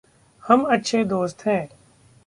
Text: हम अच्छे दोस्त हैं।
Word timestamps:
हम 0.43 0.63
अच्छे 0.63 1.03
दोस्त 1.03 1.45
हैं। 1.45 1.69